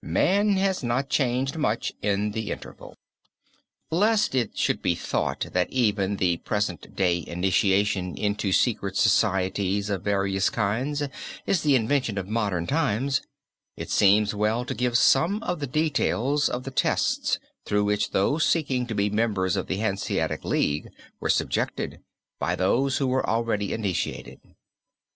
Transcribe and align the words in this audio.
Man 0.03 0.53
has 0.57 0.81
not 0.81 1.09
changed 1.09 1.57
much 1.57 1.93
in 2.01 2.31
the 2.31 2.49
interval. 2.49 2.97
Lest 3.91 4.33
it 4.33 4.57
should 4.57 4.81
be 4.81 4.95
thought 4.95 5.45
that 5.53 5.69
even 5.69 6.15
the 6.17 6.37
present 6.37 6.95
day 6.95 7.23
initiation 7.27 8.17
into 8.17 8.51
secret 8.51 8.97
societies 8.97 9.91
of 9.91 10.01
various 10.03 10.49
kinds 10.49 11.03
is 11.45 11.61
the 11.61 11.75
invention 11.75 12.17
of 12.17 12.27
modern 12.27 12.65
times, 12.65 13.21
it 13.77 13.91
seems 13.91 14.33
well 14.33 14.65
to 14.65 14.73
give 14.73 14.97
some 14.97 15.43
of 15.43 15.59
the 15.59 15.67
details 15.67 16.49
of 16.49 16.63
the 16.63 16.71
tests 16.71 17.37
through 17.67 17.83
which 17.83 18.09
those 18.09 18.43
seeking 18.43 18.87
to 18.87 18.95
be 18.95 19.07
members 19.11 19.55
of 19.55 19.67
the 19.67 19.77
Hanseatic 19.77 20.43
League 20.43 20.89
were 21.19 21.29
subjected, 21.29 21.99
by 22.39 22.55
those 22.55 22.97
who 22.97 23.05
were 23.05 23.29
already 23.29 23.71
initiated. 23.71 24.39